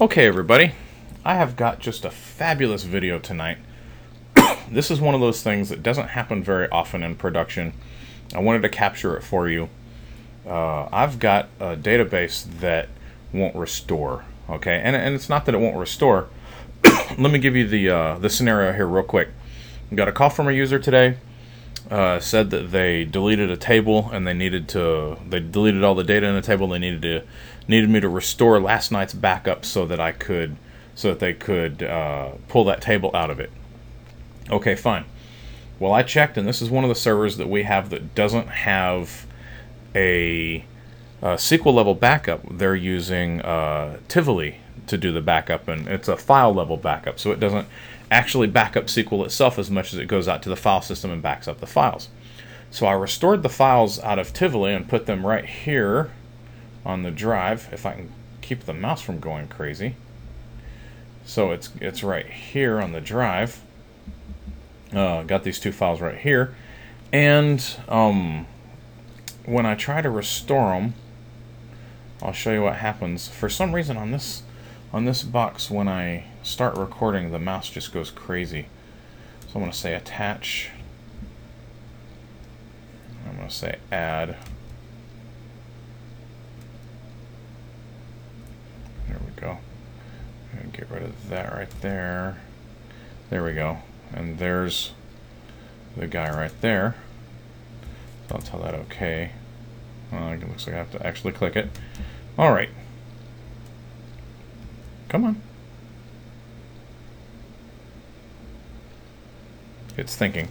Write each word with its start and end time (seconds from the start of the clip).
Okay, 0.00 0.24
everybody, 0.24 0.72
I 1.26 1.34
have 1.34 1.56
got 1.56 1.78
just 1.78 2.06
a 2.06 2.10
fabulous 2.10 2.84
video 2.84 3.18
tonight. 3.18 3.58
this 4.70 4.90
is 4.90 4.98
one 4.98 5.14
of 5.14 5.20
those 5.20 5.42
things 5.42 5.68
that 5.68 5.82
doesn't 5.82 6.08
happen 6.08 6.42
very 6.42 6.70
often 6.70 7.02
in 7.02 7.16
production. 7.16 7.74
I 8.34 8.38
wanted 8.38 8.62
to 8.62 8.70
capture 8.70 9.14
it 9.18 9.22
for 9.22 9.46
you. 9.46 9.68
Uh, 10.46 10.88
I've 10.90 11.18
got 11.18 11.50
a 11.60 11.76
database 11.76 12.46
that 12.60 12.88
won't 13.34 13.54
restore, 13.54 14.24
okay? 14.48 14.80
And, 14.82 14.96
and 14.96 15.14
it's 15.14 15.28
not 15.28 15.44
that 15.44 15.54
it 15.54 15.58
won't 15.58 15.76
restore. 15.76 16.30
Let 17.18 17.30
me 17.30 17.38
give 17.38 17.54
you 17.54 17.68
the, 17.68 17.90
uh, 17.90 18.18
the 18.18 18.30
scenario 18.30 18.72
here 18.72 18.86
real 18.86 19.04
quick. 19.04 19.28
Got 19.94 20.08
a 20.08 20.12
call 20.12 20.30
from 20.30 20.48
a 20.48 20.52
user 20.52 20.78
today. 20.78 21.18
Uh, 21.90 22.20
said 22.20 22.48
that 22.50 22.70
they 22.70 23.04
deleted 23.04 23.50
a 23.50 23.56
table 23.56 24.08
and 24.12 24.24
they 24.24 24.32
needed 24.32 24.68
to 24.68 25.16
they 25.28 25.40
deleted 25.40 25.82
all 25.82 25.96
the 25.96 26.04
data 26.04 26.24
in 26.24 26.36
the 26.36 26.40
table 26.40 26.68
they 26.68 26.78
needed 26.78 27.02
to 27.02 27.22
needed 27.70 27.88
me 27.88 28.00
to 28.00 28.08
restore 28.08 28.60
last 28.60 28.92
night's 28.92 29.14
backup 29.14 29.64
so 29.64 29.86
that 29.86 30.00
I 30.00 30.12
could, 30.12 30.56
so 30.94 31.08
that 31.08 31.20
they 31.20 31.32
could 31.32 31.82
uh, 31.82 32.32
pull 32.48 32.64
that 32.64 32.82
table 32.82 33.10
out 33.14 33.30
of 33.30 33.40
it. 33.40 33.50
Okay, 34.50 34.74
fine. 34.74 35.04
Well, 35.78 35.92
I 35.92 36.02
checked, 36.02 36.36
and 36.36 36.46
this 36.46 36.60
is 36.60 36.68
one 36.68 36.84
of 36.84 36.88
the 36.88 36.94
servers 36.94 37.38
that 37.38 37.48
we 37.48 37.62
have 37.62 37.88
that 37.90 38.14
doesn't 38.14 38.48
have 38.48 39.26
a, 39.94 40.64
a 41.22 41.36
SQL 41.36 41.72
level 41.72 41.94
backup. 41.94 42.42
They're 42.50 42.74
using 42.74 43.40
uh, 43.40 43.98
Tivoli 44.08 44.56
to 44.88 44.98
do 44.98 45.12
the 45.12 45.22
backup, 45.22 45.68
and 45.68 45.88
it's 45.88 46.08
a 46.08 46.16
file 46.16 46.52
level 46.52 46.76
backup, 46.76 47.18
so 47.18 47.30
it 47.30 47.40
doesn't 47.40 47.68
actually 48.10 48.48
back 48.48 48.76
up 48.76 48.86
SQL 48.86 49.24
itself 49.24 49.58
as 49.58 49.70
much 49.70 49.94
as 49.94 49.98
it 49.98 50.06
goes 50.06 50.26
out 50.26 50.42
to 50.42 50.48
the 50.48 50.56
file 50.56 50.82
system 50.82 51.12
and 51.12 51.22
backs 51.22 51.46
up 51.46 51.60
the 51.60 51.66
files. 51.66 52.08
So 52.72 52.86
I 52.86 52.92
restored 52.92 53.42
the 53.42 53.48
files 53.48 54.00
out 54.00 54.18
of 54.18 54.32
Tivoli 54.32 54.74
and 54.74 54.88
put 54.88 55.06
them 55.06 55.24
right 55.24 55.46
here 55.46 56.10
on 56.84 57.02
the 57.02 57.10
drive 57.10 57.68
if 57.72 57.86
I 57.86 57.92
can 57.92 58.12
keep 58.40 58.64
the 58.64 58.72
mouse 58.72 59.02
from 59.02 59.20
going 59.20 59.48
crazy. 59.48 59.96
So 61.24 61.52
it's 61.52 61.70
it's 61.80 62.02
right 62.02 62.26
here 62.26 62.80
on 62.80 62.92
the 62.92 63.00
drive. 63.00 63.60
Uh, 64.92 65.22
got 65.22 65.44
these 65.44 65.60
two 65.60 65.70
files 65.70 66.00
right 66.00 66.18
here, 66.18 66.54
and 67.12 67.64
um, 67.88 68.46
when 69.44 69.64
I 69.64 69.76
try 69.76 70.02
to 70.02 70.10
restore 70.10 70.70
them, 70.72 70.94
I'll 72.22 72.32
show 72.32 72.52
you 72.52 72.62
what 72.62 72.76
happens. 72.76 73.28
For 73.28 73.48
some 73.48 73.74
reason 73.74 73.96
on 73.96 74.10
this 74.10 74.42
on 74.92 75.04
this 75.04 75.22
box, 75.22 75.70
when 75.70 75.86
I 75.86 76.24
start 76.42 76.76
recording, 76.76 77.30
the 77.30 77.38
mouse 77.38 77.70
just 77.70 77.92
goes 77.92 78.10
crazy. 78.10 78.66
So 79.42 79.54
I'm 79.54 79.60
going 79.60 79.72
to 79.72 79.78
say 79.78 79.94
attach. 79.94 80.70
I'm 83.26 83.36
going 83.36 83.48
to 83.48 83.54
say 83.54 83.78
add. 83.92 84.36
Go. 89.40 89.58
And 90.52 90.72
get 90.72 90.90
rid 90.90 91.02
of 91.02 91.28
that 91.28 91.52
right 91.52 91.70
there. 91.80 92.38
There 93.30 93.44
we 93.44 93.52
go. 93.52 93.78
And 94.12 94.38
there's 94.38 94.92
the 95.96 96.06
guy 96.06 96.30
right 96.30 96.52
there. 96.60 96.96
So 98.28 98.36
I'll 98.36 98.42
tell 98.42 98.60
that 98.60 98.74
okay. 98.74 99.32
Uh, 100.12 100.36
it 100.40 100.48
looks 100.48 100.66
like 100.66 100.74
I 100.74 100.78
have 100.78 100.90
to 100.92 101.06
actually 101.06 101.32
click 101.32 101.56
it. 101.56 101.68
All 102.36 102.52
right. 102.52 102.70
Come 105.08 105.24
on. 105.24 105.42
It's 109.96 110.16
thinking. 110.16 110.48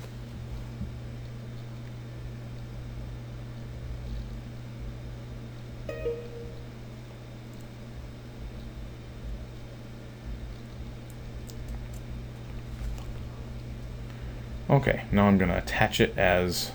Okay, 14.69 15.01
now 15.11 15.25
I'm 15.25 15.39
going 15.39 15.49
to 15.49 15.57
attach 15.57 15.99
it 15.99 16.15
as 16.15 16.71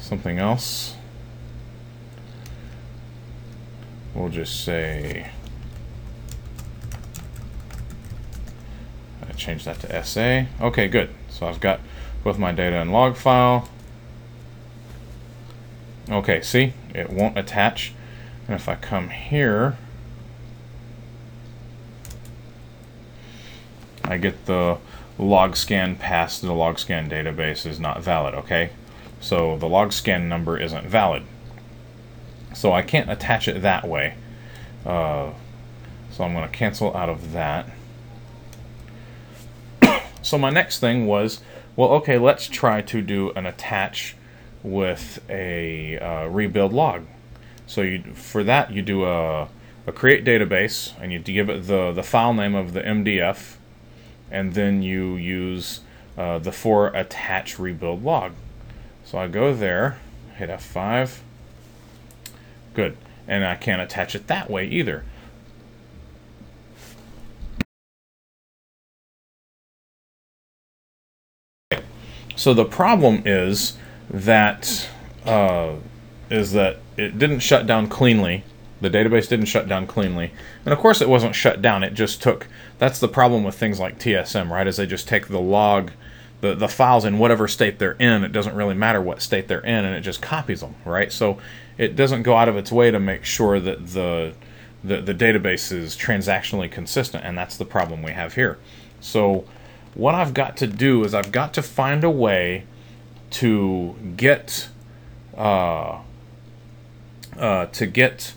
something 0.00 0.38
else. 0.38 0.96
We'll 4.12 4.28
just 4.28 4.64
say, 4.64 5.30
I 9.28 9.32
change 9.34 9.64
that 9.66 9.78
to 9.80 10.04
SA. 10.04 10.46
Okay, 10.60 10.88
good. 10.88 11.10
So 11.28 11.46
I've 11.46 11.60
got 11.60 11.78
both 12.24 12.38
my 12.38 12.50
data 12.50 12.80
and 12.80 12.90
log 12.90 13.16
file. 13.16 13.68
Okay, 16.10 16.40
see, 16.40 16.72
it 16.92 17.10
won't 17.10 17.38
attach. 17.38 17.92
And 18.48 18.56
if 18.56 18.68
I 18.68 18.74
come 18.74 19.10
here, 19.10 19.76
I 24.02 24.16
get 24.16 24.46
the 24.46 24.78
log 25.18 25.56
scan 25.56 25.96
past 25.96 26.42
the 26.42 26.52
log 26.52 26.78
scan 26.78 27.10
database 27.10 27.66
is 27.66 27.80
not 27.80 28.02
valid, 28.02 28.34
okay? 28.34 28.70
So 29.20 29.58
the 29.58 29.68
log 29.68 29.92
scan 29.92 30.28
number 30.28 30.58
isn't 30.58 30.86
valid. 30.86 31.24
So 32.54 32.72
I 32.72 32.82
can't 32.82 33.10
attach 33.10 33.48
it 33.48 33.62
that 33.62 33.86
way. 33.86 34.14
Uh, 34.86 35.32
so 36.10 36.24
I'm 36.24 36.32
going 36.32 36.48
to 36.48 36.56
cancel 36.56 36.96
out 36.96 37.08
of 37.08 37.32
that. 37.32 37.68
so 40.22 40.38
my 40.38 40.50
next 40.50 40.78
thing 40.78 41.06
was, 41.06 41.40
well, 41.76 41.90
okay, 41.90 42.18
let's 42.18 42.48
try 42.48 42.80
to 42.82 43.02
do 43.02 43.30
an 43.32 43.46
attach 43.46 44.16
with 44.62 45.20
a 45.28 45.98
uh, 45.98 46.26
rebuild 46.26 46.72
log. 46.72 47.04
So 47.66 47.82
you, 47.82 48.02
for 48.14 48.42
that, 48.44 48.72
you 48.72 48.82
do 48.82 49.04
a, 49.04 49.48
a 49.86 49.92
create 49.92 50.24
database, 50.24 50.92
and 51.00 51.12
you 51.12 51.18
give 51.18 51.48
it 51.48 51.66
the, 51.66 51.92
the 51.92 52.02
file 52.02 52.34
name 52.34 52.54
of 52.54 52.72
the 52.72 52.80
MDF, 52.80 53.56
and 54.30 54.54
then 54.54 54.82
you 54.82 55.16
use 55.16 55.80
uh, 56.16 56.38
the 56.38 56.52
for 56.52 56.88
attach 56.88 57.58
rebuild 57.58 58.04
log. 58.04 58.32
So 59.04 59.18
I 59.18 59.28
go 59.28 59.54
there, 59.54 59.98
hit 60.36 60.50
F5, 60.50 61.18
good, 62.74 62.96
and 63.26 63.44
I 63.44 63.54
can't 63.54 63.80
attach 63.80 64.14
it 64.14 64.26
that 64.26 64.50
way 64.50 64.66
either. 64.66 65.04
So 72.36 72.54
the 72.54 72.64
problem 72.64 73.22
is 73.26 73.76
that 74.08 74.88
uh, 75.24 75.74
is 76.30 76.52
that 76.52 76.78
it 76.96 77.18
didn't 77.18 77.40
shut 77.40 77.66
down 77.66 77.88
cleanly 77.88 78.44
the 78.80 78.90
database 78.90 79.28
didn't 79.28 79.46
shut 79.46 79.68
down 79.68 79.86
cleanly. 79.86 80.32
And 80.64 80.72
of 80.72 80.78
course 80.78 81.00
it 81.00 81.08
wasn't 81.08 81.34
shut 81.34 81.60
down, 81.60 81.82
it 81.82 81.94
just 81.94 82.22
took, 82.22 82.46
that's 82.78 82.98
the 82.98 83.08
problem 83.08 83.44
with 83.44 83.54
things 83.54 83.80
like 83.80 83.98
TSM, 83.98 84.50
right, 84.50 84.66
is 84.66 84.76
they 84.76 84.86
just 84.86 85.08
take 85.08 85.28
the 85.28 85.40
log, 85.40 85.90
the, 86.40 86.54
the 86.54 86.68
files 86.68 87.04
in 87.04 87.18
whatever 87.18 87.48
state 87.48 87.78
they're 87.78 87.92
in, 87.92 88.24
it 88.24 88.32
doesn't 88.32 88.54
really 88.54 88.74
matter 88.74 89.00
what 89.00 89.20
state 89.20 89.48
they're 89.48 89.60
in, 89.60 89.84
and 89.84 89.94
it 89.94 90.02
just 90.02 90.22
copies 90.22 90.60
them, 90.60 90.74
right? 90.84 91.10
So 91.10 91.38
it 91.76 91.96
doesn't 91.96 92.22
go 92.22 92.36
out 92.36 92.48
of 92.48 92.56
its 92.56 92.70
way 92.70 92.90
to 92.90 93.00
make 93.00 93.24
sure 93.24 93.58
that 93.60 93.88
the, 93.88 94.34
the, 94.84 95.00
the 95.00 95.14
database 95.14 95.72
is 95.72 95.96
transactionally 95.96 96.70
consistent, 96.70 97.24
and 97.24 97.36
that's 97.36 97.56
the 97.56 97.64
problem 97.64 98.02
we 98.02 98.12
have 98.12 98.34
here. 98.34 98.58
So 99.00 99.44
what 99.94 100.14
I've 100.14 100.34
got 100.34 100.56
to 100.58 100.66
do 100.66 101.04
is 101.04 101.14
I've 101.14 101.32
got 101.32 101.52
to 101.54 101.62
find 101.62 102.04
a 102.04 102.10
way 102.10 102.64
to 103.30 103.96
get 104.16 104.68
uh, 105.36 106.00
uh, 107.36 107.66
to 107.66 107.86
get 107.86 108.34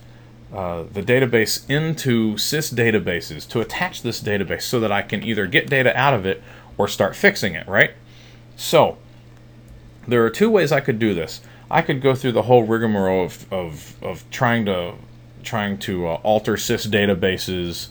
uh, 0.53 0.83
the 0.91 1.01
database 1.01 1.69
into 1.69 2.33
sys 2.33 2.73
databases 2.73 3.47
to 3.49 3.61
attach 3.61 4.01
this 4.01 4.21
database 4.21 4.63
so 4.63 4.79
that 4.79 4.91
I 4.91 5.01
can 5.01 5.23
either 5.23 5.47
get 5.47 5.69
data 5.69 5.97
out 5.97 6.13
of 6.13 6.25
it 6.25 6.43
or 6.77 6.87
start 6.87 7.15
fixing 7.15 7.55
it, 7.55 7.67
right? 7.67 7.91
So, 8.55 8.97
there 10.07 10.23
are 10.25 10.29
two 10.29 10.49
ways 10.49 10.71
I 10.71 10.81
could 10.81 10.99
do 10.99 11.13
this. 11.13 11.41
I 11.69 11.81
could 11.81 12.01
go 12.01 12.15
through 12.15 12.33
the 12.33 12.41
whole 12.43 12.63
rigmarole 12.63 13.23
of, 13.23 13.51
of, 13.51 14.03
of 14.03 14.29
trying 14.29 14.65
to 14.65 14.95
trying 15.43 15.77
to 15.79 16.07
uh, 16.07 16.13
alter 16.15 16.53
sys 16.53 16.87
databases 16.87 17.87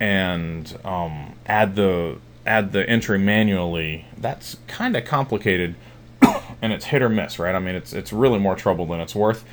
and 0.00 0.78
um, 0.84 1.34
add 1.46 1.76
the 1.76 2.18
add 2.44 2.72
the 2.72 2.88
entry 2.88 3.18
manually. 3.18 4.06
That's 4.16 4.56
kind 4.66 4.96
of 4.96 5.04
complicated, 5.04 5.76
and 6.62 6.72
it's 6.72 6.86
hit 6.86 7.02
or 7.02 7.08
miss, 7.08 7.38
right? 7.38 7.54
I 7.54 7.58
mean, 7.58 7.74
it's 7.74 7.92
it's 7.92 8.12
really 8.12 8.38
more 8.38 8.56
trouble 8.56 8.86
than 8.86 9.00
it's 9.00 9.14
worth. 9.14 9.44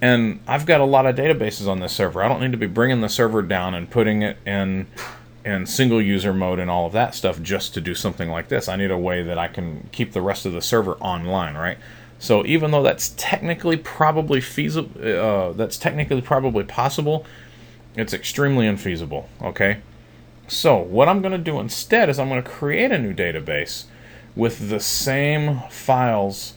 And 0.00 0.40
I've 0.46 0.64
got 0.64 0.80
a 0.80 0.84
lot 0.84 1.06
of 1.06 1.16
databases 1.16 1.66
on 1.66 1.80
this 1.80 1.92
server. 1.92 2.22
I 2.22 2.28
don't 2.28 2.40
need 2.40 2.52
to 2.52 2.58
be 2.58 2.66
bringing 2.66 3.00
the 3.00 3.08
server 3.08 3.42
down 3.42 3.74
and 3.74 3.90
putting 3.90 4.22
it 4.22 4.36
in 4.46 4.86
in 5.44 5.66
single 5.66 6.02
user 6.02 6.34
mode 6.34 6.58
and 6.58 6.70
all 6.70 6.86
of 6.86 6.92
that 6.92 7.14
stuff 7.14 7.40
just 7.40 7.72
to 7.74 7.80
do 7.80 7.94
something 7.94 8.28
like 8.28 8.48
this. 8.48 8.68
I 8.68 8.76
need 8.76 8.90
a 8.90 8.98
way 8.98 9.22
that 9.22 9.38
I 9.38 9.48
can 9.48 9.88
keep 9.92 10.12
the 10.12 10.20
rest 10.20 10.44
of 10.44 10.52
the 10.52 10.60
server 10.60 10.94
online, 10.94 11.54
right? 11.54 11.78
So 12.18 12.44
even 12.44 12.70
though 12.70 12.82
that's 12.82 13.14
technically 13.16 13.76
probably 13.76 14.40
feasible, 14.40 14.90
uh, 15.02 15.52
that's 15.52 15.78
technically 15.78 16.20
probably 16.20 16.64
possible, 16.64 17.24
it's 17.96 18.12
extremely 18.12 18.66
infeasible, 18.66 19.26
okay? 19.40 19.78
So 20.48 20.76
what 20.76 21.08
I'm 21.08 21.20
going 21.20 21.32
to 21.32 21.38
do 21.38 21.60
instead 21.60 22.08
is 22.08 22.18
I'm 22.18 22.28
going 22.28 22.42
to 22.42 22.48
create 22.48 22.90
a 22.90 22.98
new 22.98 23.14
database 23.14 23.84
with 24.34 24.68
the 24.68 24.80
same 24.80 25.60
files 25.70 26.54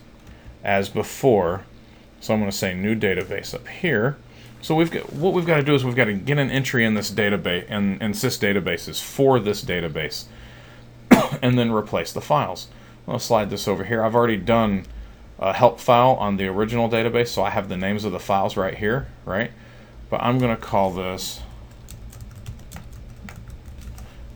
as 0.63 0.89
before, 0.89 1.65
so 2.21 2.33
I'm 2.33 2.39
going 2.39 2.50
to 2.51 2.57
say 2.57 2.73
new 2.73 2.95
database 2.95 3.53
up 3.53 3.68
here. 3.68 4.15
So 4.62 4.75
we've 4.75 4.91
got 4.91 5.12
what 5.12 5.33
we've 5.33 5.45
got 5.45 5.57
to 5.57 5.63
do 5.63 5.73
is 5.73 5.83
we've 5.83 5.95
got 5.95 6.06
to 6.06 6.13
get 6.13 6.38
an 6.38 6.51
entry 6.51 6.85
in 6.85 6.94
this 6.94 7.12
database 7.12 7.65
and 7.68 7.95
in, 7.95 8.01
in 8.01 8.12
sys 8.12 8.39
databases 8.39 9.01
for 9.01 9.39
this 9.39 9.63
database, 9.63 10.25
and 11.41 11.57
then 11.57 11.71
replace 11.71 12.13
the 12.13 12.21
files. 12.21 12.68
I'll 13.07 13.19
slide 13.19 13.50
this 13.50 13.68
over 13.68 13.83
here. 13.83 14.03
I've 14.03 14.15
already 14.15 14.38
done 14.38 14.85
a 15.39 15.53
help 15.53 15.79
file 15.79 16.12
on 16.12 16.38
the 16.38 16.47
original 16.47 16.88
database, 16.88 17.29
so 17.29 17.44
I 17.44 17.50
have 17.50 17.68
the 17.68 17.77
names 17.77 18.06
of 18.06 18.12
the 18.12 18.19
files 18.19 18.56
right 18.56 18.77
here, 18.77 19.07
right? 19.25 19.51
But 20.09 20.21
I'm 20.21 20.38
going 20.38 20.56
to 20.56 20.62
call 20.62 20.91
this 20.91 21.41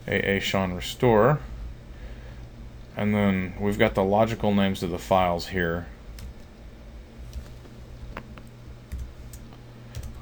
AA 0.08 0.40
Sean 0.40 0.72
Restore. 0.72 1.38
And 2.96 3.14
then 3.14 3.54
we've 3.60 3.78
got 3.78 3.94
the 3.94 4.02
logical 4.02 4.54
names 4.54 4.82
of 4.82 4.90
the 4.90 4.98
files 4.98 5.48
here. 5.48 5.86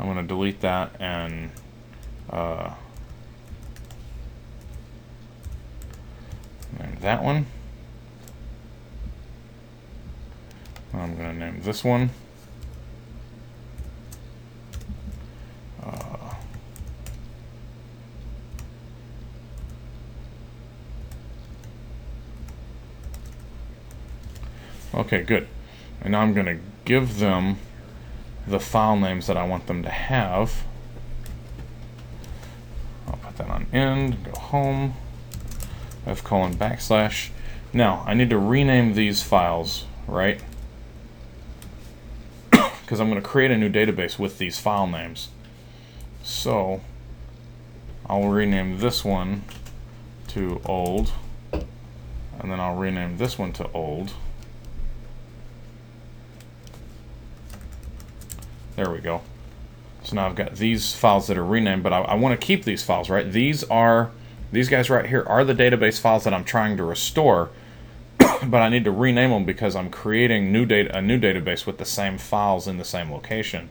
I'm 0.05 0.13
going 0.13 0.23
to 0.23 0.29
delete 0.29 0.61
that 0.61 0.97
and 1.01 1.51
uh, 2.29 2.75
name 6.79 6.97
that 7.01 7.25
one. 7.25 7.47
I'm 10.93 11.17
going 11.17 11.33
to 11.33 11.39
name 11.39 11.63
this 11.63 11.83
one. 11.83 12.11
Uh, 15.83 16.35
okay, 24.97 25.23
good. 25.23 25.49
And 26.03 26.13
now 26.13 26.21
I'm 26.21 26.35
going 26.35 26.45
to 26.45 26.59
give 26.85 27.21
them 27.21 27.57
the 28.47 28.61
file 28.61 28.97
names 28.97 29.27
that 29.27 29.37
I 29.37 29.47
want 29.47 29.67
them 29.67 29.83
to 29.83 29.91
have. 29.91 30.65
I'll 33.07 33.17
put 33.17 33.37
that 33.39 33.49
on 33.49 33.67
end, 33.73 34.25
go 34.25 34.39
home, 34.39 34.95
f 36.07 36.23
colon 36.23 36.55
backslash. 36.55 37.31
Now, 37.73 38.05
I 38.07 38.15
need 38.15 38.31
to 38.31 38.39
rename 38.39 38.95
these 38.95 39.23
files, 39.23 39.85
right? 40.07 40.41
because 42.51 43.01
I'm 43.01 43.11
going 43.11 43.21
to 43.21 43.27
create 43.27 43.51
a 43.51 43.57
new 43.57 43.71
database 43.71 44.19
with 44.19 44.39
these 44.39 44.59
file 44.59 44.87
names. 44.87 45.29
So 46.23 46.81
I'll 48.07 48.29
rename 48.29 48.79
this 48.79 49.05
one 49.05 49.45
to 50.29 50.61
old, 50.65 51.13
and 51.53 52.51
then 52.51 52.61
I'll 52.61 52.77
rename 52.77 53.17
this 53.17 53.39
one 53.39 53.53
to 53.55 53.71
old. 53.73 54.13
There 58.77 58.91
we 58.91 58.99
go. 58.99 59.23
So 60.03 60.17
now 60.17 60.27
I've 60.27 60.35
got 60.35 60.57
these 60.57 60.93
files 60.93 61.29
that 61.29 61.39
are 61.39 61.45
renamed, 61.45 61.83
but 61.83 61.93
I, 61.93 62.01
I 62.03 62.15
want 62.15 62.39
to 62.39 62.47
keep 62.47 62.65
these 62.65 62.83
files, 62.83 63.09
right? 63.09 63.31
These 63.31 63.65
are, 63.65 64.11
these 64.53 64.69
guys 64.69 64.91
right 64.91 65.07
here 65.07 65.25
are 65.27 65.45
the 65.45 65.55
database 65.55 66.01
files 66.01 66.25
that 66.25 66.35
I'm 66.35 66.45
trying 66.45 66.77
to 66.77 66.85
restore 66.85 67.51
but 68.47 68.63
I 68.63 68.69
need 68.69 68.85
to 68.85 68.91
rename 68.91 69.31
them 69.31 69.45
because 69.45 69.77
I'm 69.77 69.91
creating 69.91 70.53
new 70.53 70.67
data 70.67 70.97
a 70.97 71.03
new 71.03 71.19
database 71.19 71.67
with 71.67 71.79
the 71.79 71.85
same 71.85 72.19
files 72.19 72.67
in 72.67 72.79
the 72.79 72.85
same 72.85 73.11
location. 73.11 73.69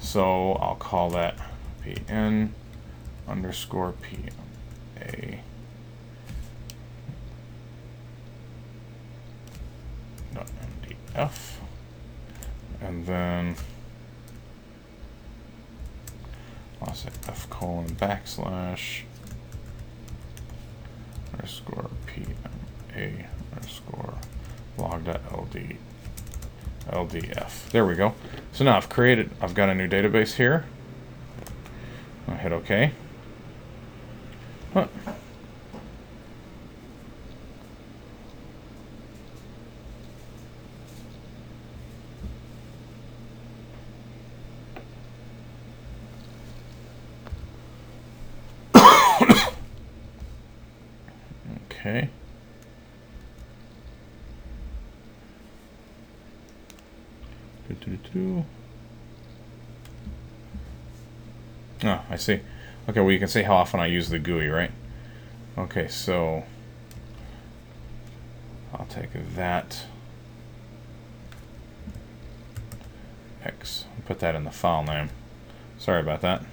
So 0.00 0.52
I'll 0.54 0.76
call 0.76 1.10
that 1.10 1.36
pn 1.84 2.50
underscore 3.28 3.92
pa 3.92 4.32
mdf 10.34 11.56
and 12.80 13.06
then 13.06 13.56
I'll 16.82 16.94
say 16.94 17.10
f 17.28 17.48
colon 17.50 17.89
backslash 18.00 19.02
underscore 21.32 21.90
pm 22.06 22.34
a 22.96 23.26
underscore 23.54 24.14
log.ld 24.78 25.56
ldf. 26.88 27.70
There 27.70 27.86
we 27.86 27.94
go. 27.94 28.14
So 28.52 28.64
now 28.64 28.76
I've 28.76 28.88
created, 28.88 29.30
I've 29.40 29.54
got 29.54 29.68
a 29.68 29.74
new 29.74 29.88
database 29.88 30.34
here. 30.34 30.64
I'll 32.26 32.36
hit 32.36 32.52
OK. 32.52 32.92
Okay. 51.90 52.08
Oh, 61.82 62.02
I 62.10 62.16
see. 62.16 62.40
Okay, 62.88 63.00
well 63.00 63.10
you 63.10 63.18
can 63.18 63.28
see 63.28 63.42
how 63.42 63.54
often 63.54 63.80
I 63.80 63.86
use 63.86 64.10
the 64.10 64.18
GUI, 64.18 64.48
right? 64.48 64.70
Okay, 65.56 65.88
so 65.88 66.44
I'll 68.74 68.86
take 68.86 69.10
that 69.34 69.84
X, 73.42 73.86
put 74.04 74.18
that 74.20 74.34
in 74.34 74.44
the 74.44 74.50
file 74.50 74.84
name. 74.84 75.10
Sorry 75.78 76.00
about 76.00 76.20
that. 76.20 76.44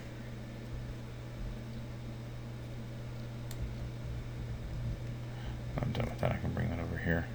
I'm 5.82 5.92
done 5.92 6.06
with 6.06 6.20
that. 6.20 6.32
I 6.32 6.38
can 6.38 6.54
bring 6.54 6.70
that 6.70 6.80
over 6.80 6.98
here. 6.98 7.28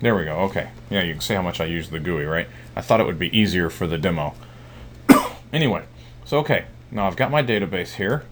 There 0.00 0.14
we 0.14 0.24
go, 0.24 0.36
okay. 0.42 0.70
Yeah, 0.90 1.02
you 1.02 1.14
can 1.14 1.20
see 1.20 1.34
how 1.34 1.42
much 1.42 1.60
I 1.60 1.64
use 1.64 1.88
the 1.88 1.98
GUI, 1.98 2.26
right? 2.26 2.48
I 2.76 2.80
thought 2.80 3.00
it 3.00 3.06
would 3.06 3.18
be 3.18 3.36
easier 3.36 3.70
for 3.70 3.86
the 3.86 3.96
demo. 3.96 4.34
anyway, 5.52 5.84
so 6.24 6.38
okay, 6.38 6.66
now 6.90 7.06
I've 7.06 7.16
got 7.16 7.30
my 7.30 7.42
database 7.42 7.94
here. 7.94 8.24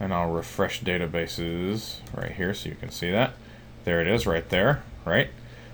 And 0.00 0.12
I'll 0.12 0.30
refresh 0.30 0.82
databases 0.82 2.00
right 2.14 2.32
here 2.32 2.52
so 2.52 2.68
you 2.68 2.74
can 2.74 2.90
see 2.90 3.10
that. 3.10 3.32
There 3.84 4.00
it 4.00 4.06
is 4.06 4.26
right 4.26 4.48
there, 4.48 4.82
right? 5.04 5.28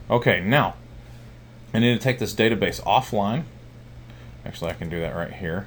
Okay, 0.08 0.40
now, 0.40 0.76
I 1.72 1.78
need 1.78 1.94
to 1.94 2.00
take 2.00 2.18
this 2.18 2.34
database 2.34 2.82
offline. 2.82 3.44
Actually, 4.44 4.70
I 4.70 4.74
can 4.74 4.88
do 4.88 5.00
that 5.00 5.14
right 5.14 5.32
here. 5.32 5.66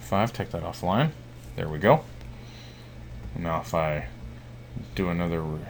Five, 0.00 0.32
take 0.32 0.50
that 0.50 0.62
offline. 0.62 1.10
There 1.56 1.68
we 1.68 1.78
go. 1.78 2.04
Now 3.34 3.60
if 3.60 3.74
I 3.74 4.06
do 4.94 5.08
another 5.08 5.40
re 5.40 5.60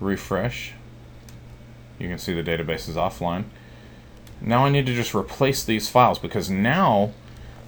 refresh, 0.00 0.74
you 1.98 2.08
can 2.08 2.18
see 2.18 2.34
the 2.34 2.42
database 2.42 2.88
is 2.88 2.96
offline. 2.96 3.44
Now 4.40 4.64
I 4.64 4.68
need 4.68 4.86
to 4.86 4.94
just 4.94 5.14
replace 5.14 5.64
these 5.64 5.88
files 5.88 6.18
because 6.18 6.48
now 6.48 7.12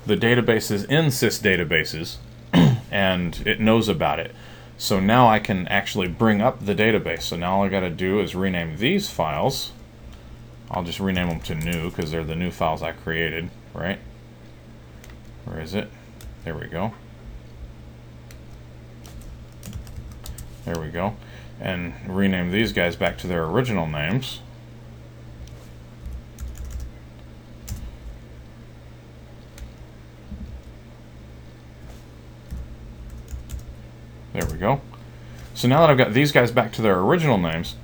the 0.06 0.16
database 0.16 0.70
is 0.70 0.84
in 0.84 1.06
sys 1.06 1.40
databases 1.40 2.16
and 2.90 3.42
it 3.46 3.60
knows 3.60 3.88
about 3.88 4.20
it. 4.20 4.34
So 4.80 4.98
now 4.98 5.28
I 5.28 5.40
can 5.40 5.68
actually 5.68 6.08
bring 6.08 6.40
up 6.40 6.64
the 6.64 6.74
database. 6.74 7.24
So 7.24 7.36
now 7.36 7.56
all 7.58 7.64
I 7.64 7.68
got 7.68 7.80
to 7.80 7.90
do 7.90 8.18
is 8.18 8.34
rename 8.34 8.78
these 8.78 9.10
files. 9.10 9.72
I'll 10.70 10.84
just 10.84 10.98
rename 10.98 11.28
them 11.28 11.40
to 11.40 11.54
new 11.54 11.90
because 11.90 12.10
they're 12.10 12.24
the 12.24 12.34
new 12.34 12.50
files 12.50 12.82
I 12.82 12.92
created, 12.92 13.50
right? 13.74 13.98
Where 15.44 15.60
is 15.60 15.74
it? 15.74 15.90
There 16.44 16.56
we 16.56 16.66
go. 16.66 16.94
There 20.64 20.80
we 20.80 20.88
go. 20.88 21.14
And 21.60 21.92
rename 22.08 22.50
these 22.50 22.72
guys 22.72 22.96
back 22.96 23.18
to 23.18 23.26
their 23.26 23.44
original 23.44 23.86
names. 23.86 24.40
There 34.32 34.46
we 34.46 34.58
go. 34.58 34.80
So 35.54 35.66
now 35.66 35.80
that 35.80 35.90
I've 35.90 35.98
got 35.98 36.12
these 36.12 36.30
guys 36.30 36.52
back 36.52 36.72
to 36.74 36.82
their 36.82 36.98
original 37.00 37.36
names, 37.36 37.74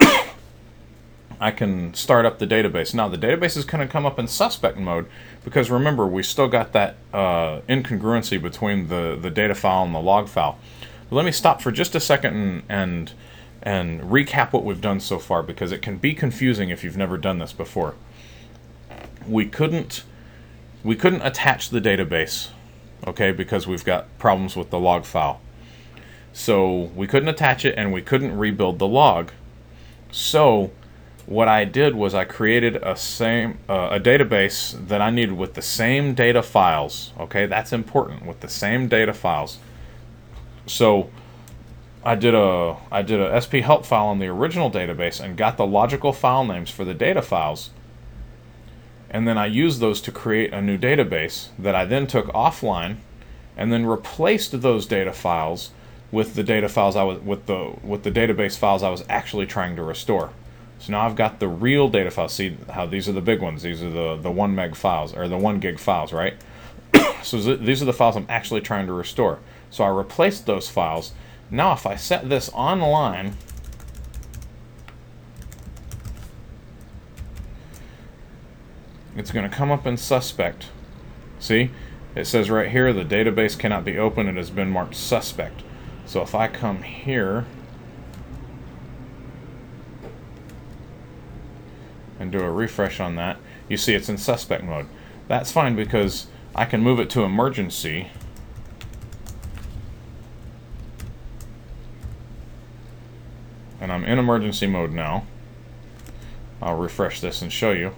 I 1.40 1.50
can 1.50 1.92
start 1.94 2.24
up 2.24 2.38
the 2.38 2.46
database. 2.46 2.94
Now 2.94 3.08
the 3.08 3.18
database 3.18 3.56
is 3.56 3.64
going 3.64 3.86
to 3.86 3.92
come 3.92 4.06
up 4.06 4.18
in 4.18 4.28
suspect 4.28 4.78
mode 4.78 5.06
because 5.44 5.70
remember 5.70 6.06
we 6.06 6.22
still 6.22 6.48
got 6.48 6.72
that 6.72 6.96
uh, 7.12 7.60
incongruency 7.68 8.40
between 8.40 8.88
the, 8.88 9.18
the 9.20 9.30
data 9.30 9.54
file 9.54 9.84
and 9.84 9.94
the 9.94 10.00
log 10.00 10.28
file. 10.28 10.58
But 11.10 11.16
let 11.16 11.24
me 11.24 11.32
stop 11.32 11.60
for 11.60 11.70
just 11.70 11.94
a 11.94 12.00
second 12.00 12.34
and, 12.34 12.62
and 12.68 13.12
and 13.60 14.00
recap 14.02 14.52
what 14.52 14.64
we've 14.64 14.80
done 14.80 15.00
so 15.00 15.18
far 15.18 15.42
because 15.42 15.72
it 15.72 15.82
can 15.82 15.98
be 15.98 16.14
confusing 16.14 16.70
if 16.70 16.84
you've 16.84 16.96
never 16.96 17.18
done 17.18 17.38
this 17.38 17.52
before. 17.52 17.96
We 19.26 19.46
couldn't 19.46 20.04
we 20.84 20.94
couldn't 20.94 21.22
attach 21.22 21.70
the 21.70 21.80
database, 21.80 22.50
okay, 23.06 23.32
because 23.32 23.66
we've 23.66 23.84
got 23.84 24.06
problems 24.18 24.56
with 24.56 24.70
the 24.70 24.78
log 24.78 25.04
file. 25.04 25.40
So 26.38 26.92
we 26.94 27.08
couldn't 27.08 27.28
attach 27.28 27.64
it 27.64 27.74
and 27.76 27.92
we 27.92 28.00
couldn't 28.00 28.38
rebuild 28.38 28.78
the 28.78 28.86
log. 28.86 29.32
So 30.12 30.70
what 31.26 31.48
I 31.48 31.64
did 31.64 31.96
was 31.96 32.14
I 32.14 32.24
created 32.24 32.76
a 32.76 32.94
same 32.94 33.58
uh, 33.68 33.88
a 33.90 33.98
database 33.98 34.86
that 34.86 35.02
I 35.02 35.10
needed 35.10 35.36
with 35.36 35.54
the 35.54 35.62
same 35.62 36.14
data 36.14 36.44
files. 36.44 37.12
Okay, 37.18 37.46
that's 37.46 37.72
important 37.72 38.24
with 38.24 38.38
the 38.38 38.48
same 38.48 38.86
data 38.86 39.12
files. 39.12 39.58
So 40.64 41.10
I 42.04 42.14
did 42.14 42.36
a 42.36 42.76
I 42.92 43.02
did 43.02 43.20
a 43.20 43.40
SP 43.42 43.58
help 43.58 43.84
file 43.84 44.06
on 44.06 44.20
the 44.20 44.28
original 44.28 44.70
database 44.70 45.20
and 45.20 45.36
got 45.36 45.56
the 45.56 45.66
logical 45.66 46.12
file 46.12 46.44
names 46.44 46.70
for 46.70 46.84
the 46.84 46.94
data 46.94 47.20
files. 47.20 47.70
And 49.10 49.26
then 49.26 49.36
I 49.36 49.46
used 49.46 49.80
those 49.80 50.00
to 50.02 50.12
create 50.12 50.52
a 50.52 50.62
new 50.62 50.78
database 50.78 51.48
that 51.58 51.74
I 51.74 51.84
then 51.84 52.06
took 52.06 52.26
offline 52.28 52.98
and 53.56 53.72
then 53.72 53.86
replaced 53.86 54.60
those 54.62 54.86
data 54.86 55.12
files 55.12 55.70
with 56.10 56.34
the 56.34 56.42
data 56.42 56.68
files 56.68 56.96
I 56.96 57.02
was 57.02 57.18
with 57.20 57.46
the 57.46 57.74
with 57.82 58.02
the 58.02 58.10
database 58.10 58.56
files 58.56 58.82
I 58.82 58.90
was 58.90 59.04
actually 59.08 59.46
trying 59.46 59.76
to 59.76 59.82
restore. 59.82 60.30
So 60.78 60.92
now 60.92 61.04
I've 61.06 61.16
got 61.16 61.40
the 61.40 61.48
real 61.48 61.88
data 61.88 62.10
files. 62.10 62.32
See 62.32 62.56
how 62.70 62.86
these 62.86 63.08
are 63.08 63.12
the 63.12 63.20
big 63.20 63.42
ones. 63.42 63.62
These 63.62 63.82
are 63.82 63.90
the 63.90 64.16
the 64.16 64.30
one 64.30 64.54
meg 64.54 64.76
files 64.76 65.14
or 65.14 65.28
the 65.28 65.38
one 65.38 65.58
gig 65.60 65.78
files, 65.78 66.12
right? 66.12 66.34
so 67.22 67.56
these 67.56 67.82
are 67.82 67.86
the 67.86 67.92
files 67.92 68.16
I'm 68.16 68.26
actually 68.28 68.60
trying 68.60 68.86
to 68.86 68.92
restore. 68.92 69.38
So 69.70 69.84
I 69.84 69.88
replaced 69.88 70.46
those 70.46 70.68
files 70.68 71.12
now 71.50 71.72
if 71.72 71.86
I 71.86 71.96
set 71.96 72.28
this 72.28 72.50
online, 72.52 73.34
it's 79.16 79.30
going 79.30 79.48
to 79.48 79.54
come 79.54 79.70
up 79.70 79.86
in 79.86 79.96
suspect. 79.96 80.66
See? 81.38 81.70
It 82.14 82.26
says 82.26 82.50
right 82.50 82.70
here, 82.70 82.92
the 82.92 83.04
database 83.04 83.58
cannot 83.58 83.84
be 83.84 83.96
opened. 83.96 84.28
It 84.28 84.36
has 84.36 84.50
been 84.50 84.70
marked 84.70 84.96
suspect. 84.96 85.62
So 86.08 86.22
if 86.22 86.34
I 86.34 86.48
come 86.48 86.84
here 86.84 87.44
and 92.18 92.32
do 92.32 92.40
a 92.40 92.50
refresh 92.50 92.98
on 92.98 93.14
that, 93.16 93.36
you 93.68 93.76
see 93.76 93.94
it's 93.94 94.08
in 94.08 94.16
suspect 94.16 94.64
mode. 94.64 94.86
That's 95.28 95.52
fine 95.52 95.76
because 95.76 96.28
I 96.54 96.64
can 96.64 96.80
move 96.80 96.98
it 96.98 97.10
to 97.10 97.24
emergency 97.24 98.10
and 103.78 103.92
I'm 103.92 104.06
in 104.06 104.18
emergency 104.18 104.66
mode 104.66 104.92
now. 104.92 105.26
I'll 106.62 106.78
refresh 106.78 107.20
this 107.20 107.42
and 107.42 107.52
show 107.52 107.72
you. 107.72 107.94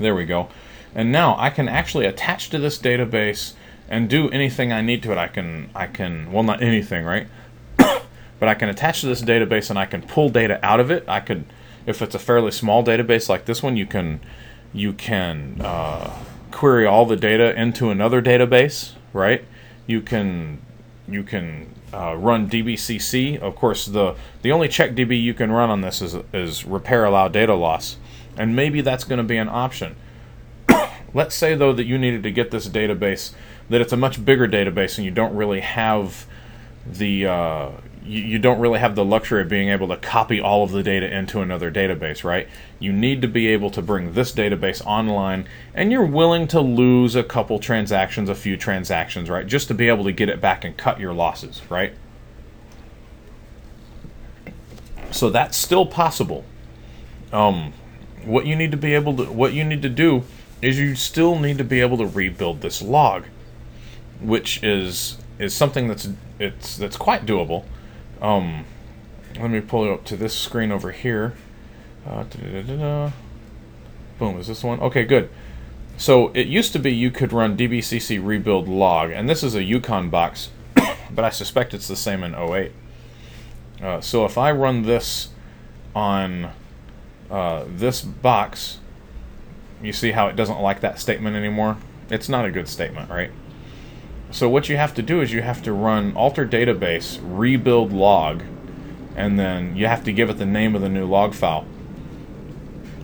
There 0.00 0.16
we 0.16 0.24
go. 0.24 0.48
And 0.96 1.12
now 1.12 1.36
I 1.38 1.48
can 1.50 1.68
actually 1.68 2.06
attach 2.06 2.50
to 2.50 2.58
this 2.58 2.76
database 2.76 3.52
and 3.88 4.08
do 4.08 4.30
anything 4.30 4.72
I 4.72 4.80
need 4.80 5.02
to 5.04 5.12
it. 5.12 5.18
I 5.18 5.28
can, 5.28 5.70
I 5.74 5.86
can, 5.86 6.32
well 6.32 6.42
not 6.42 6.62
anything, 6.62 7.04
right? 7.04 7.26
but 7.76 8.48
I 8.48 8.54
can 8.54 8.68
attach 8.68 9.00
to 9.00 9.06
this 9.06 9.22
database 9.22 9.70
and 9.70 9.78
I 9.78 9.86
can 9.86 10.02
pull 10.02 10.28
data 10.28 10.58
out 10.62 10.80
of 10.80 10.90
it. 10.90 11.04
I 11.08 11.20
could, 11.20 11.44
if 11.86 12.02
it's 12.02 12.14
a 12.14 12.18
fairly 12.18 12.50
small 12.50 12.84
database 12.84 13.28
like 13.28 13.44
this 13.44 13.62
one, 13.62 13.76
you 13.76 13.86
can, 13.86 14.20
you 14.72 14.92
can 14.92 15.60
uh, 15.60 16.16
query 16.50 16.86
all 16.86 17.06
the 17.06 17.16
data 17.16 17.58
into 17.60 17.90
another 17.90 18.22
database, 18.22 18.92
right? 19.12 19.44
You 19.86 20.00
can, 20.00 20.62
you 21.08 21.22
can 21.22 21.74
uh, 21.92 22.14
run 22.16 22.48
DBCC. 22.48 23.38
Of 23.38 23.56
course, 23.56 23.86
the 23.86 24.16
the 24.42 24.52
only 24.52 24.68
check 24.68 24.92
DB 24.92 25.20
you 25.20 25.34
can 25.34 25.52
run 25.52 25.70
on 25.70 25.80
this 25.80 26.00
is 26.00 26.16
is 26.32 26.64
repair 26.64 27.04
allow 27.04 27.28
data 27.28 27.54
loss, 27.54 27.96
and 28.36 28.56
maybe 28.56 28.80
that's 28.80 29.04
going 29.04 29.18
to 29.18 29.24
be 29.24 29.36
an 29.36 29.48
option. 29.48 29.96
Let's 31.14 31.34
say 31.34 31.54
though 31.54 31.72
that 31.72 31.84
you 31.84 31.98
needed 31.98 32.22
to 32.22 32.30
get 32.30 32.50
this 32.50 32.68
database, 32.68 33.32
that 33.68 33.80
it's 33.80 33.92
a 33.92 33.96
much 33.96 34.24
bigger 34.24 34.48
database, 34.48 34.96
and 34.96 35.04
you 35.04 35.10
don't 35.10 35.34
really 35.34 35.60
have 35.60 36.26
the 36.86 37.26
uh, 37.26 37.70
you, 38.04 38.38
don't 38.38 38.58
really 38.58 38.80
have 38.80 38.94
the 38.94 39.04
luxury 39.04 39.42
of 39.42 39.48
being 39.48 39.68
able 39.68 39.88
to 39.88 39.96
copy 39.96 40.40
all 40.40 40.64
of 40.64 40.72
the 40.72 40.82
data 40.82 41.12
into 41.12 41.40
another 41.40 41.70
database, 41.70 42.24
right? 42.24 42.48
You 42.78 42.92
need 42.92 43.22
to 43.22 43.28
be 43.28 43.46
able 43.48 43.70
to 43.70 43.82
bring 43.82 44.14
this 44.14 44.32
database 44.32 44.84
online, 44.84 45.46
and 45.74 45.92
you're 45.92 46.04
willing 46.04 46.48
to 46.48 46.60
lose 46.60 47.14
a 47.14 47.22
couple 47.22 47.58
transactions, 47.58 48.28
a 48.28 48.34
few 48.34 48.56
transactions, 48.56 49.30
right? 49.30 49.46
Just 49.46 49.68
to 49.68 49.74
be 49.74 49.88
able 49.88 50.04
to 50.04 50.12
get 50.12 50.28
it 50.28 50.40
back 50.40 50.64
and 50.64 50.76
cut 50.76 50.98
your 50.98 51.12
losses, 51.12 51.62
right? 51.70 51.94
So 55.12 55.30
that's 55.30 55.56
still 55.56 55.86
possible. 55.86 56.44
Um, 57.32 57.72
what 58.24 58.46
you 58.46 58.56
need 58.56 58.70
to 58.72 58.76
be 58.76 58.94
able 58.94 59.16
to, 59.16 59.24
what 59.24 59.52
you 59.52 59.62
need 59.62 59.82
to 59.82 59.88
do 59.88 60.24
is 60.62 60.78
you 60.78 60.94
still 60.94 61.38
need 61.38 61.58
to 61.58 61.64
be 61.64 61.80
able 61.80 61.98
to 61.98 62.06
rebuild 62.06 62.60
this 62.60 62.80
log, 62.80 63.24
which 64.20 64.62
is 64.62 65.18
is 65.38 65.52
something 65.52 65.88
that's 65.88 66.08
it's 66.38 66.76
that's 66.76 66.96
quite 66.96 67.26
doable. 67.26 67.64
Um, 68.20 68.64
let 69.38 69.50
me 69.50 69.60
pull 69.60 69.84
it 69.84 69.92
up 69.92 70.04
to 70.06 70.16
this 70.16 70.34
screen 70.34 70.70
over 70.70 70.92
here. 70.92 71.34
Uh, 72.06 73.10
Boom, 74.18 74.38
is 74.38 74.46
this 74.46 74.62
one? 74.62 74.80
Okay, 74.80 75.04
good. 75.04 75.30
So 75.96 76.28
it 76.28 76.46
used 76.46 76.72
to 76.72 76.78
be 76.78 76.92
you 76.92 77.10
could 77.10 77.32
run 77.32 77.56
dbcc 77.56 78.24
rebuild 78.24 78.68
log, 78.68 79.10
and 79.10 79.28
this 79.28 79.42
is 79.42 79.54
a 79.54 79.62
Yukon 79.62 80.10
box, 80.10 80.50
but 81.10 81.24
I 81.24 81.30
suspect 81.30 81.74
it's 81.74 81.88
the 81.88 81.96
same 81.96 82.22
in 82.22 82.34
08. 82.34 82.72
Uh, 83.80 84.00
so 84.00 84.24
if 84.24 84.38
I 84.38 84.52
run 84.52 84.82
this 84.82 85.28
on 85.94 86.50
uh, 87.30 87.64
this 87.66 88.00
box, 88.02 88.78
you 89.82 89.92
see 89.92 90.12
how 90.12 90.28
it 90.28 90.36
doesn't 90.36 90.60
like 90.60 90.80
that 90.80 90.98
statement 90.98 91.36
anymore? 91.36 91.76
It's 92.10 92.28
not 92.28 92.44
a 92.44 92.50
good 92.50 92.68
statement, 92.68 93.10
right? 93.10 93.30
So 94.30 94.48
what 94.48 94.68
you 94.68 94.76
have 94.76 94.94
to 94.94 95.02
do 95.02 95.20
is 95.20 95.32
you 95.32 95.42
have 95.42 95.62
to 95.64 95.72
run 95.72 96.16
alter 96.16 96.46
database 96.46 97.20
rebuild 97.22 97.92
log 97.92 98.42
and 99.14 99.38
then 99.38 99.76
you 99.76 99.86
have 99.86 100.04
to 100.04 100.12
give 100.12 100.30
it 100.30 100.38
the 100.38 100.46
name 100.46 100.74
of 100.74 100.80
the 100.80 100.88
new 100.88 101.06
log 101.06 101.34
file. 101.34 101.66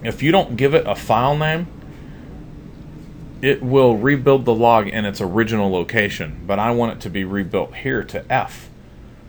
If 0.02 0.23
you 0.23 0.32
don't 0.32 0.56
give 0.56 0.75
it 0.75 0.87
a 0.87 0.94
file 0.94 1.37
name, 1.37 1.66
it 3.42 3.62
will 3.62 3.97
rebuild 3.97 4.44
the 4.44 4.54
log 4.54 4.88
in 4.88 5.04
its 5.04 5.20
original 5.20 5.70
location, 5.70 6.42
but 6.47 6.58
I 6.58 6.70
want 6.70 6.92
it 6.92 7.00
to 7.02 7.11
be 7.11 7.25
rebuilt 7.25 7.75
here 7.75 8.02
to 8.04 8.25
F. 8.32 8.68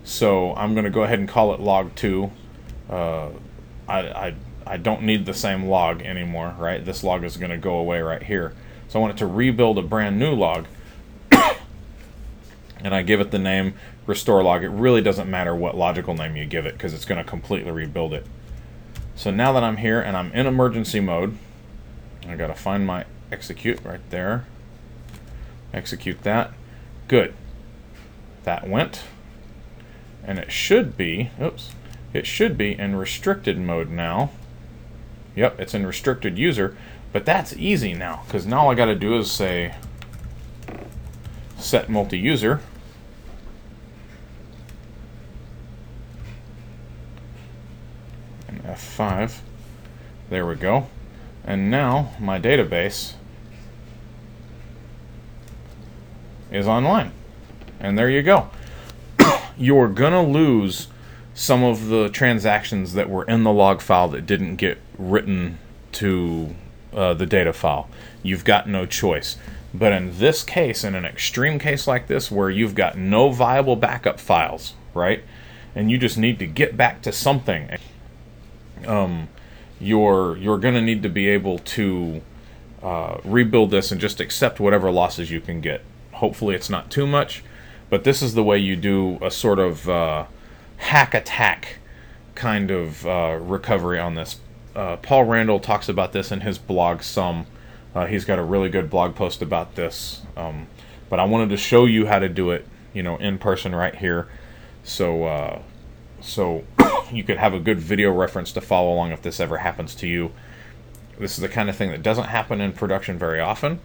So 0.03 0.55
I'm 0.55 0.73
going 0.73 0.85
to 0.85 0.89
go 0.89 1.03
ahead 1.03 1.19
and 1.19 1.27
call 1.27 1.53
it 1.53 1.59
log2. 1.59 2.31
Uh, 2.89 3.29
I, 3.87 3.99
I, 3.99 4.35
I 4.69 4.77
don't 4.77 5.01
need 5.01 5.25
the 5.25 5.33
same 5.33 5.65
log 5.65 6.01
anymore, 6.01 6.55
right? 6.57 6.83
This 6.83 7.03
log 7.03 7.23
is 7.23 7.35
going 7.35 7.51
to 7.51 7.57
go 7.57 7.75
away 7.75 8.01
right 8.01 8.23
here. 8.23 8.53
So 8.87 8.99
I 8.99 9.01
want 9.01 9.15
it 9.15 9.17
to 9.17 9.27
rebuild 9.27 9.77
a 9.77 9.81
brand 9.81 10.17
new 10.17 10.33
log 10.33 10.67
and 12.79 12.93
I 12.93 13.01
give 13.01 13.19
it 13.19 13.31
the 13.31 13.39
name 13.39 13.73
restore 14.09 14.41
log, 14.41 14.63
it 14.63 14.69
really 14.69 15.01
doesn't 15.01 15.29
matter 15.29 15.55
what 15.55 15.77
logical 15.77 16.15
name 16.15 16.35
you 16.35 16.43
give 16.43 16.65
it 16.65 16.73
because 16.73 16.95
it's 16.95 17.05
going 17.05 17.23
to 17.23 17.29
completely 17.29 17.71
rebuild 17.71 18.11
it. 18.11 18.25
So 19.15 19.29
now 19.29 19.53
that 19.53 19.63
I'm 19.63 19.77
here 19.77 20.01
and 20.01 20.17
I'm 20.17 20.31
in 20.31 20.47
emergency 20.47 20.99
mode, 20.99 21.37
I 22.27 22.35
got 22.35 22.47
to 22.47 22.55
find 22.55 22.87
my 22.87 23.05
execute 23.31 23.79
right 23.83 24.01
there. 24.09 24.45
Execute 25.73 26.23
that. 26.23 26.53
Good. 27.07 27.35
That 28.45 28.67
went. 28.67 29.03
And 30.23 30.39
it 30.39 30.51
should 30.51 30.97
be, 30.97 31.29
oops, 31.39 31.71
it 32.11 32.25
should 32.25 32.57
be 32.57 32.77
in 32.77 32.95
restricted 32.95 33.59
mode 33.59 33.91
now. 33.91 34.31
Yep, 35.35 35.59
it's 35.59 35.73
in 35.73 35.85
restricted 35.85 36.37
user, 36.37 36.75
but 37.11 37.25
that's 37.25 37.53
easy 37.53 37.93
now 37.93 38.23
because 38.25 38.45
now 38.45 38.61
all 38.61 38.71
I 38.71 38.75
got 38.75 38.85
to 38.85 38.95
do 38.95 39.17
is 39.17 39.31
say 39.31 39.75
set 41.57 41.89
multi-user. 41.89 42.61
And 48.47 48.63
F5. 48.63 49.39
There 50.29 50.45
we 50.45 50.55
go. 50.55 50.87
And 51.43 51.71
now 51.71 52.11
my 52.19 52.39
database 52.39 53.13
is 56.51 56.67
online. 56.67 57.11
And 57.79 57.97
there 57.97 58.09
you 58.09 58.21
go. 58.21 58.49
You're 59.57 59.87
to 59.87 60.21
lose 60.21 60.87
some 61.33 61.63
of 61.63 61.87
the 61.87 62.09
transactions 62.09 62.93
that 62.93 63.09
were 63.09 63.23
in 63.23 63.43
the 63.43 63.51
log 63.51 63.81
file 63.81 64.09
that 64.09 64.25
didn't 64.25 64.57
get 64.57 64.79
written 64.99 65.57
to 65.93 66.53
uh, 66.93 67.13
the 67.15 67.25
data 67.25 67.53
file. 67.53 67.89
You've 68.21 68.45
got 68.45 68.69
no 68.69 68.85
choice. 68.85 69.37
But 69.73 69.93
in 69.93 70.17
this 70.17 70.43
case, 70.43 70.83
in 70.83 70.95
an 70.95 71.05
extreme 71.05 71.59
case 71.59 71.87
like 71.87 72.07
this, 72.07 72.31
where 72.31 72.49
you've 72.49 72.75
got 72.75 72.97
no 72.97 73.29
viable 73.29 73.75
backup 73.75 74.19
files, 74.19 74.73
right, 74.93 75.23
and 75.75 75.91
you 75.91 75.97
just 75.97 76.17
need 76.17 76.39
to 76.39 76.47
get 76.47 76.75
back 76.75 77.01
to 77.03 77.11
something, 77.11 77.69
um, 78.87 79.29
you're 79.79 80.35
you're 80.37 80.57
going 80.57 80.73
to 80.73 80.81
need 80.81 81.03
to 81.03 81.09
be 81.09 81.29
able 81.29 81.59
to 81.59 82.21
uh, 82.81 83.17
rebuild 83.23 83.69
this 83.69 83.91
and 83.91 84.01
just 84.01 84.19
accept 84.19 84.59
whatever 84.59 84.89
losses 84.89 85.29
you 85.29 85.39
can 85.39 85.61
get. 85.61 85.81
Hopefully, 86.13 86.55
it's 86.55 86.69
not 86.69 86.89
too 86.89 87.05
much, 87.05 87.43
but 87.91 88.03
this 88.03 88.23
is 88.23 88.33
the 88.33 88.43
way 88.43 88.57
you 88.57 88.75
do 88.75 89.19
a 89.21 89.29
sort 89.29 89.59
of 89.59 89.87
uh, 89.87 90.25
hack 90.77 91.13
attack 91.13 91.77
kind 92.33 92.71
of 92.71 93.05
uh, 93.05 93.37
recovery 93.39 93.99
on 93.99 94.15
this. 94.15 94.37
Uh, 94.75 94.97
Paul 94.97 95.25
Randall 95.25 95.59
talks 95.59 95.89
about 95.89 96.13
this 96.13 96.31
in 96.31 96.41
his 96.41 96.57
blog 96.57 97.01
some. 97.01 97.45
Uh, 97.95 98.05
he's 98.05 98.25
got 98.25 98.39
a 98.39 98.43
really 98.43 98.69
good 98.69 98.89
blog 98.89 99.15
post 99.15 99.41
about 99.41 99.75
this. 99.75 100.21
Um, 100.37 100.67
but 101.09 101.19
I 101.19 101.25
wanted 101.25 101.49
to 101.49 101.57
show 101.57 101.85
you 101.85 102.05
how 102.05 102.19
to 102.19 102.29
do 102.29 102.51
it, 102.51 102.65
you 102.93 103.03
know, 103.03 103.17
in 103.17 103.39
person 103.39 103.73
right 103.73 103.95
here. 103.95 104.27
So, 104.83 105.25
uh, 105.25 105.61
so 106.21 106.63
you 107.11 107.23
could 107.23 107.37
have 107.37 107.53
a 107.53 107.59
good 107.59 107.79
video 107.79 108.11
reference 108.11 108.51
to 108.53 108.61
follow 108.61 108.93
along 108.93 109.11
if 109.11 109.21
this 109.21 109.39
ever 109.39 109.57
happens 109.57 109.95
to 109.95 110.07
you. 110.07 110.31
This 111.17 111.33
is 111.37 111.41
the 111.41 111.49
kind 111.49 111.69
of 111.69 111.75
thing 111.75 111.89
that 111.91 112.03
doesn't 112.03 112.25
happen 112.25 112.61
in 112.61 112.71
production 112.71 113.17
very 113.17 113.41
often, 113.41 113.81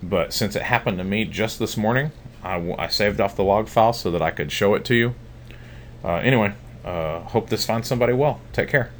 but 0.00 0.32
since 0.32 0.54
it 0.54 0.62
happened 0.62 0.98
to 0.98 1.04
me 1.04 1.24
just 1.24 1.58
this 1.58 1.76
morning, 1.76 2.12
I, 2.44 2.74
I 2.78 2.86
saved 2.86 3.20
off 3.20 3.34
the 3.34 3.42
log 3.42 3.66
file 3.66 3.92
so 3.92 4.12
that 4.12 4.22
I 4.22 4.30
could 4.30 4.52
show 4.52 4.74
it 4.74 4.84
to 4.84 4.94
you. 4.94 5.14
Uh, 6.04 6.16
anyway, 6.16 6.54
uh, 6.84 7.20
hope 7.20 7.48
this 7.48 7.66
finds 7.66 7.88
somebody 7.88 8.12
well. 8.12 8.40
Take 8.52 8.68
care. 8.68 8.92